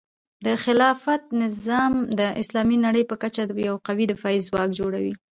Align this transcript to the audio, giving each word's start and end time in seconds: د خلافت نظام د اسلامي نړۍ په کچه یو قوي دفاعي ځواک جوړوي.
د 0.45 0.47
خلافت 0.63 1.23
نظام 1.41 1.93
د 2.19 2.21
اسلامي 2.41 2.77
نړۍ 2.85 3.03
په 3.07 3.15
کچه 3.23 3.41
یو 3.67 3.75
قوي 3.87 4.05
دفاعي 4.11 4.39
ځواک 4.47 4.69
جوړوي. 4.79 5.13